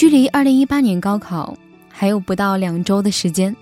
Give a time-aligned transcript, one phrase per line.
[0.00, 1.54] 距离二零一八年高考
[1.90, 3.54] 还有不到两周的时间，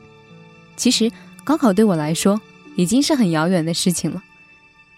[0.77, 1.11] 其实
[1.43, 2.41] 高考对我来说
[2.77, 4.23] 已经是很遥远的事情了。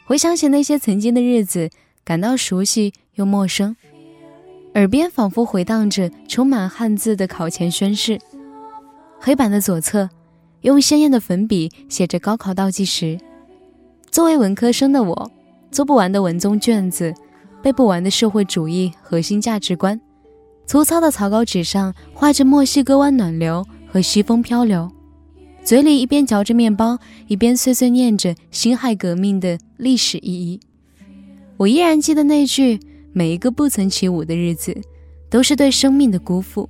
[0.04, 1.70] 回想起那些曾经的日子，
[2.04, 3.74] 感到熟悉又陌生，
[4.74, 8.20] 耳边仿佛回荡着充满汉字的考前宣誓。
[9.18, 10.10] 黑板的左侧，
[10.60, 13.18] 用鲜艳的粉笔写着高考倒计时。
[14.10, 15.32] 作为文科生的我，
[15.70, 17.14] 做不完的文综卷子，
[17.62, 19.98] 背不完的社会主义核心价值观。
[20.70, 24.88] 粗糙的草稿纸上画着墨西哥湾暖流和西风漂流，
[25.64, 26.96] 嘴里一边嚼着面包，
[27.26, 30.60] 一边碎碎念着辛亥革命的历史意义。
[31.56, 32.78] 我依然记得那句
[33.12, 34.80] ：“每一个不曾起舞的日子，
[35.28, 36.68] 都是对生命的辜负。”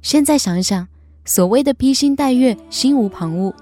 [0.00, 0.86] 现在想想，
[1.24, 3.52] 所谓的披星戴月、心无旁骛，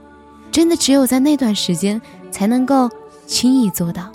[0.52, 1.98] 真的只有在那段时间
[2.30, 2.90] 才能够
[3.26, 4.12] 轻易做到。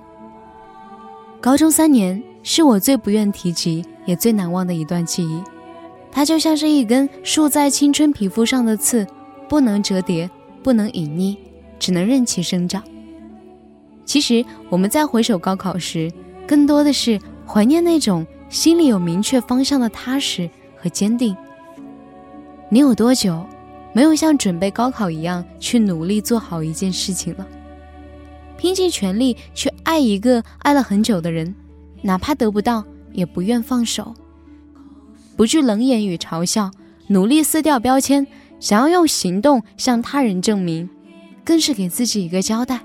[1.41, 3.83] 高中三年是我最不愿提及。
[4.05, 5.41] 也最难忘的一段记忆，
[6.11, 9.03] 它就像是一根竖在青春皮肤上的刺，
[9.49, 10.29] 不能折叠，
[10.61, 11.35] 不能隐匿，
[11.79, 12.83] 只能任其生长。
[14.05, 16.11] 其实我们在回首高考时，
[16.47, 21.35] 更多的是怀念那种心里有明确方向的踏实和坚定。
[22.69, 23.43] 你有多久
[23.91, 27.47] 没有像准备高考一样去努力做好一件事情了？
[28.55, 31.55] 拼尽全力去爱一个爱了很久的人，
[32.05, 32.85] 哪怕得不到。
[33.15, 34.13] 也不愿放手，
[35.37, 36.69] 不惧冷眼与嘲笑，
[37.07, 38.27] 努力撕掉标签，
[38.59, 40.89] 想要用行动向他人证明，
[41.45, 42.81] 更是给自己一个交代。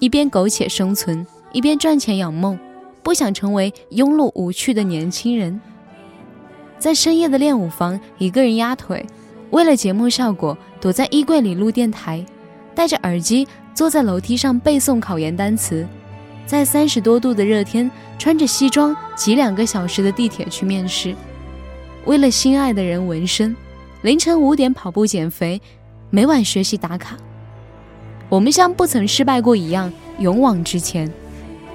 [0.00, 2.58] 一边苟且生存，一边赚钱养梦，
[3.04, 5.60] 不想成为庸碌无趣的年轻人。
[6.76, 9.06] 在深夜的练舞房，一个人压腿，
[9.50, 12.26] 为了节目效果，躲在衣柜里录电台，
[12.74, 15.86] 戴着耳机坐在楼梯上背诵考研单词。
[16.48, 21.14] 在三十多度的热天，穿着西装挤两个小时的地铁去面试，
[22.06, 23.54] 为了心爱的人纹身，
[24.00, 25.60] 凌晨五点跑步减肥，
[26.08, 27.18] 每晚学习打卡。
[28.30, 31.12] 我们像不曾失败过一样勇往直前，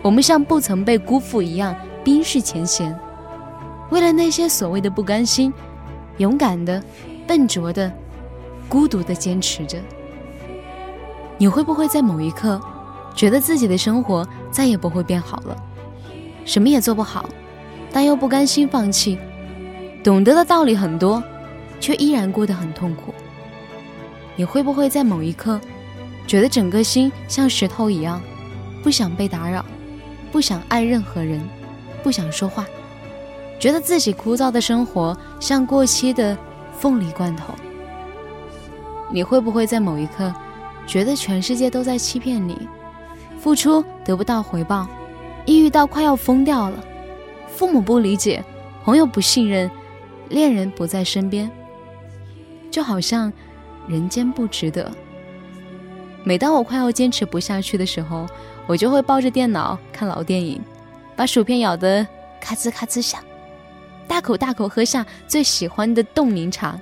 [0.01, 2.99] 我们像不曾被辜负一样冰释前嫌。
[3.91, 5.53] 为了那些所谓的不甘心，
[6.17, 6.83] 勇敢的、
[7.27, 7.93] 笨拙的、
[8.67, 9.77] 孤独的坚持着。
[11.37, 12.59] 你会不会在某一刻？
[13.13, 15.55] 觉得自己的生活再也不会变好了，
[16.45, 17.29] 什么也做不好，
[17.91, 19.17] 但又不甘心放弃，
[20.03, 21.23] 懂得的道理很多，
[21.79, 23.13] 却依然过得很痛苦。
[24.35, 25.61] 你会不会在某一刻，
[26.25, 28.19] 觉得整个心像石头一样，
[28.81, 29.63] 不想被打扰，
[30.31, 31.39] 不想爱任何人，
[32.01, 32.65] 不想说话，
[33.59, 36.35] 觉得自己枯燥的生活像过期的
[36.75, 37.53] 凤梨罐头？
[39.11, 40.33] 你会不会在某一刻，
[40.87, 42.67] 觉得全世界都在欺骗你？
[43.43, 44.87] 付出得不到回报，
[45.45, 46.81] 抑郁到快要疯掉了，
[47.49, 48.41] 父母不理解，
[48.85, 49.69] 朋友不信任，
[50.29, 51.51] 恋人不在身边，
[52.71, 53.31] 就好像
[53.85, 54.89] 人间不值得。
[56.23, 58.25] 每当我快要坚持不下去的时候，
[58.65, 60.61] 我就会抱着电脑看老电影，
[61.13, 62.07] 把薯片咬得
[62.39, 63.21] 咔吱咔吱响，
[64.07, 66.79] 大口大口喝下最喜欢的冻柠茶，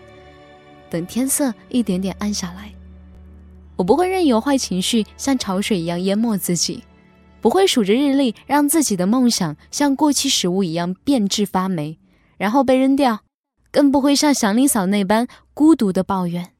[0.91, 2.71] 等天色一点点暗下来。
[3.81, 6.83] 我不会任由坏情绪像潮水一样淹没自己，
[7.41, 11.97] 不会数着日历让自己的梦想像过期食物一样变质发霉，
[12.37, 13.21] 然后被扔掉，
[13.71, 16.51] 更不会像祥林嫂那般孤独的抱怨。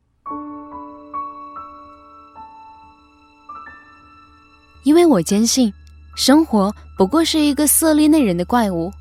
[4.83, 5.71] 因为我坚信，
[6.15, 8.91] 生活不过是一个色厉内荏的怪物，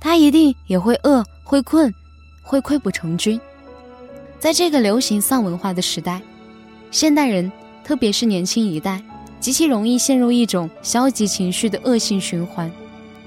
[0.00, 1.92] 它一定也会饿、会困、
[2.42, 3.38] 会溃不成军。
[4.38, 6.22] 在这个流行丧文化的时代。
[6.90, 7.50] 现代人，
[7.84, 9.02] 特别是年轻一代，
[9.40, 12.70] 极其容易陷入一种消极情绪的恶性循环，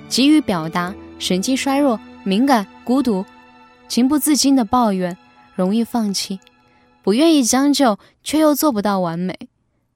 [0.07, 3.23] 急于表达，神经衰弱、敏感、孤独，
[3.87, 5.15] 情不自禁的抱怨，
[5.55, 6.39] 容易放弃，
[7.03, 9.37] 不愿意将就，却又做不到完美，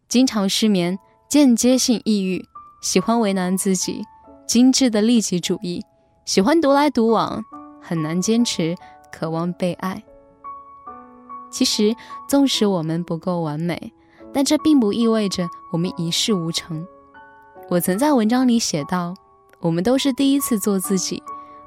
[0.08, 0.97] 经常失眠，
[1.28, 2.46] 间接性抑郁，
[2.82, 4.02] 喜欢为难自己，
[4.47, 5.84] 精致的利己主义，
[6.23, 7.44] 喜欢独来独往，
[7.82, 8.76] 很难坚持，
[9.11, 10.03] 渴望被爱。
[11.55, 11.96] 其实，
[12.28, 13.93] 纵使我们不够完美，
[14.34, 16.85] 但这并不意味着我们一事无成。
[17.69, 19.13] 我曾在文章里写道
[19.61, 21.23] ：“我们都是第一次做自己，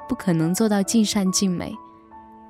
[0.06, 1.74] 不可能做到尽善尽美。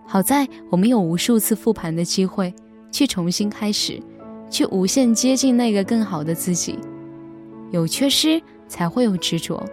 [0.04, 2.52] 好在我们有无数次复盘的机会，
[2.90, 4.02] 去重新开始，
[4.50, 6.76] 去无限接近那个更好的自己。
[7.70, 9.64] 有缺失才会有执着，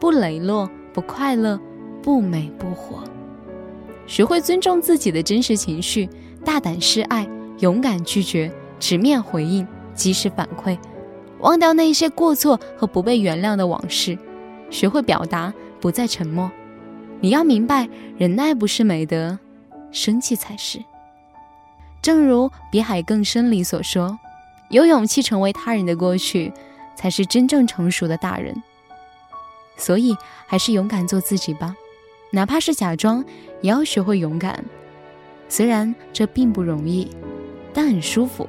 [0.00, 1.56] 不磊落，不快乐，
[2.02, 3.04] 不美不活。
[4.08, 6.08] 学会尊重自己的真实情绪。”
[6.46, 7.28] 大胆示爱，
[7.58, 10.78] 勇敢拒绝，直面回应，及时反馈，
[11.40, 14.16] 忘掉那些过错和不被原谅的往事，
[14.70, 16.48] 学会表达，不再沉默，
[17.20, 19.36] 你要明白，忍耐不是美德，
[19.90, 20.78] 生气才是。
[22.00, 24.16] 正如《比海更深》里所说
[24.70, 26.52] ：“有勇气成为他人的过去，
[26.94, 28.54] 才是真正成熟的大人。”
[29.76, 30.16] 所以，
[30.46, 31.74] 还是勇敢做自己吧，
[32.30, 33.24] 哪怕是假装，
[33.62, 34.64] 也要学会勇敢。
[35.48, 37.08] 虽然这并不容易，
[37.72, 38.48] 但很舒服。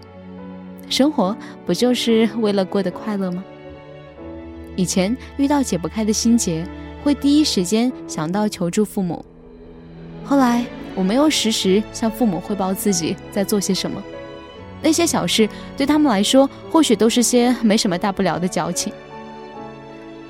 [0.90, 1.36] 生活
[1.66, 3.44] 不就是为了过得快乐吗？
[4.76, 6.66] 以前遇到解不开的心结，
[7.04, 9.26] 会第一时间想到求助父母。
[10.24, 10.66] 后来
[10.96, 14.02] 我没有时时向父母汇报自己在做些什么，
[14.82, 18.94] 那些小事对他们来说，或许都是些没什么大不了的矫情。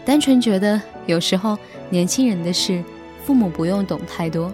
[0.05, 1.57] 单纯觉得有时候
[1.89, 2.81] 年轻人的事，
[3.25, 4.53] 父母不用懂太多，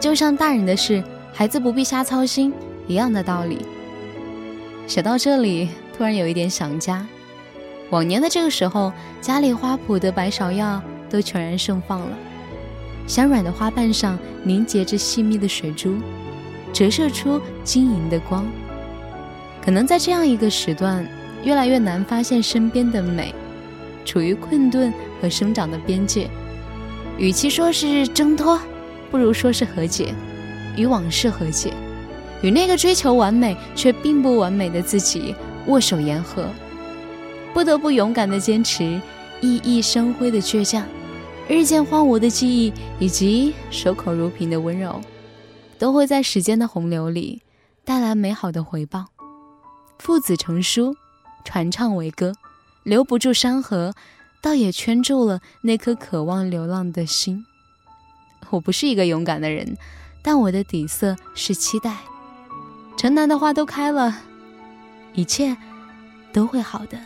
[0.00, 1.02] 就像大人的事，
[1.38, 2.52] 孩子不必瞎操心
[2.88, 3.64] 一样的道理。
[4.88, 7.06] 写到这里，突然有一点想家。
[7.90, 12.08] 往年的这个时候，家里花圃的白芍药都全然盛放了，
[13.06, 15.94] 香软的花瓣上凝结着细密的水珠，
[16.72, 18.44] 折射出晶莹的光。
[19.64, 21.06] 可能在这样一个时段，
[21.44, 23.32] 越来越难发现身边的美，
[24.04, 24.92] 处于困顿
[25.22, 26.28] 和生长的边界。
[27.16, 28.60] 与其说是挣脱，
[29.08, 30.12] 不如说是和解，
[30.78, 31.74] 与往事和解。
[32.40, 35.34] 与那个追求完美却并不完美的自己
[35.66, 36.48] 握手言和，
[37.52, 39.00] 不得不勇敢的坚持，
[39.40, 40.86] 熠熠生辉的倔强，
[41.48, 45.00] 日渐荒芜的记忆以及守口如瓶的温柔，
[45.80, 47.42] 都会在时间的洪流里
[47.84, 49.06] 带来美好的回报。
[49.98, 50.94] 父子成书，
[51.44, 52.32] 传唱为歌，
[52.84, 53.94] 留不住山河，
[54.40, 57.44] 倒也圈住了那颗渴望流浪的心。
[58.50, 59.76] 我不是一个勇敢的人，
[60.22, 61.96] 但我的底色是期待。
[62.96, 64.14] 城南的花都开了，
[65.14, 65.56] 一切
[66.32, 66.98] 都会好的。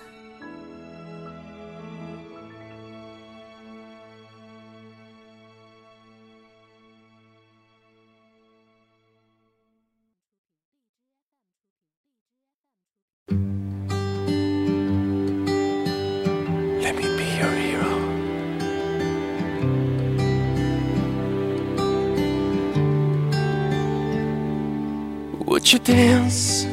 [25.73, 26.65] You dance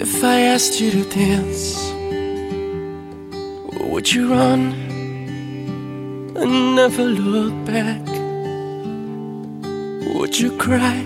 [0.00, 1.92] if I asked you to dance?
[3.80, 4.72] Would you run
[6.36, 8.04] and never look back?
[10.14, 11.04] Would you cry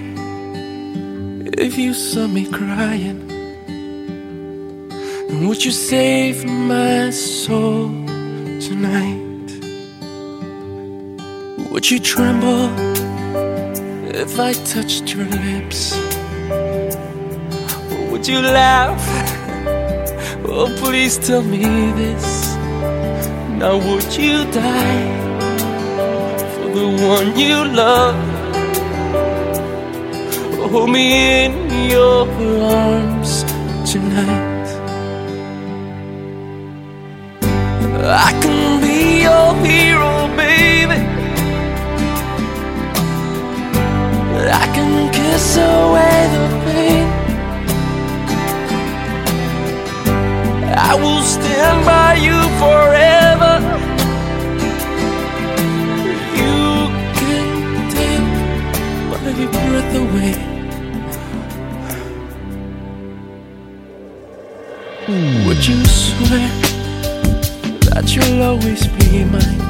[1.58, 3.30] if you saw me crying?
[5.28, 7.88] And would you save my soul
[8.66, 9.50] tonight?
[11.70, 12.70] Would you tremble
[14.14, 16.01] if I touched your lips?
[18.22, 19.02] Would you laugh?
[20.44, 22.54] Oh, please tell me this.
[23.58, 25.10] Now, would you die
[26.54, 28.14] for the one you love?
[30.70, 32.28] Hold me in your
[32.62, 33.42] arms
[33.90, 34.68] tonight.
[38.06, 40.21] I can be your hero,
[65.12, 66.48] Would you swear
[67.90, 69.60] that you'll always be mine?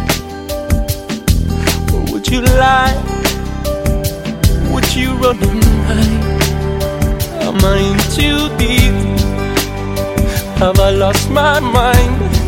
[1.93, 2.95] Or would you lie?
[4.73, 6.43] Would you run and hide?
[7.43, 8.95] Am I in too deep?
[10.61, 12.42] Have I lost my mind?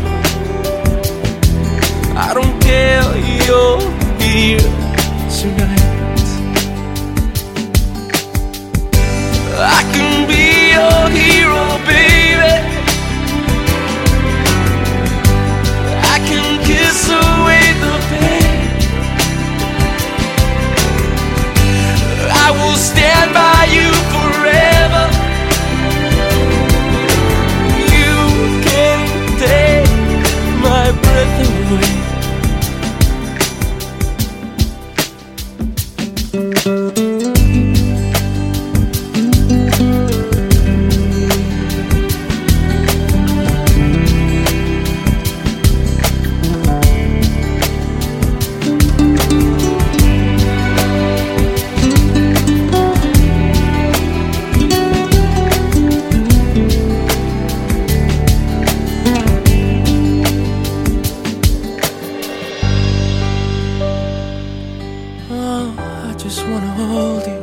[67.15, 67.43] hold you.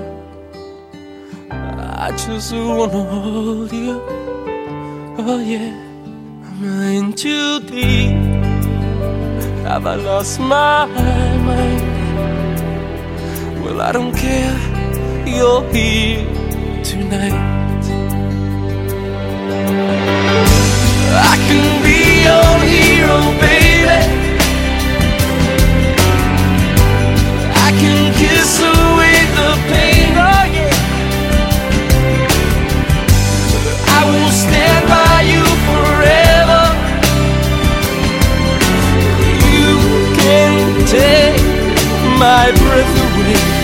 [1.49, 4.01] I just wanna hold you.
[5.17, 5.71] Oh yeah,
[6.47, 6.63] I'm
[6.97, 8.11] in too deep.
[9.65, 11.81] Have I lost my mind?
[13.63, 14.57] Well, I don't care.
[15.25, 16.25] You're here
[16.83, 17.60] tonight.
[43.31, 43.60] You.